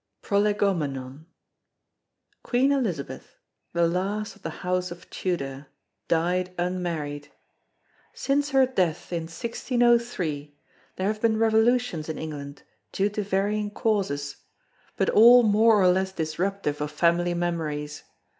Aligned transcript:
PROLEGOMENON 0.23 1.27
Queen 2.41 2.71
Elizabeth, 2.71 3.37
the 3.73 3.87
last 3.87 4.35
of 4.35 4.41
the 4.41 4.49
House 4.65 4.89
of 4.89 5.07
Tudor, 5.11 5.67
died 6.07 6.55
unmarried. 6.57 7.31
Since 8.11 8.49
her 8.49 8.65
death 8.65 9.13
in 9.13 9.25
1603, 9.25 10.57
there 10.95 11.05
have 11.05 11.21
been 11.21 11.37
revolutions 11.37 12.09
in 12.09 12.17
England 12.17 12.63
due 12.91 13.09
to 13.09 13.21
varying 13.21 13.69
causes, 13.69 14.37
but 14.97 15.11
all 15.11 15.43
more 15.43 15.79
or 15.79 15.89
less 15.89 16.11
disruptive 16.11 16.81
of 16.81 16.89
family 16.89 17.35
memories. 17.35 18.01